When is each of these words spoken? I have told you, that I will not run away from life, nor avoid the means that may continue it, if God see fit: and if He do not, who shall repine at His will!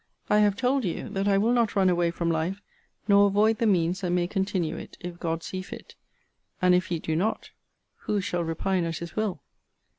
I 0.31 0.39
have 0.39 0.55
told 0.55 0.83
you, 0.83 1.09
that 1.09 1.27
I 1.27 1.37
will 1.37 1.53
not 1.53 1.75
run 1.75 1.87
away 1.87 2.09
from 2.09 2.31
life, 2.31 2.59
nor 3.07 3.27
avoid 3.27 3.59
the 3.59 3.67
means 3.67 4.01
that 4.01 4.09
may 4.09 4.25
continue 4.25 4.75
it, 4.75 4.97
if 4.99 5.19
God 5.19 5.43
see 5.43 5.61
fit: 5.61 5.93
and 6.59 6.73
if 6.73 6.87
He 6.87 6.97
do 6.97 7.15
not, 7.15 7.51
who 8.05 8.19
shall 8.19 8.43
repine 8.43 8.83
at 8.85 8.97
His 8.97 9.15
will! 9.15 9.43